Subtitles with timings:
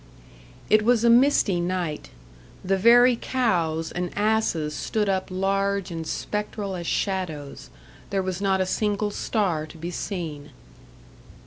[0.67, 2.09] It was a misty night.
[2.65, 7.69] The very cows and asses stood up large and spectral as shadows.
[8.09, 10.53] There was not a single star to be seen.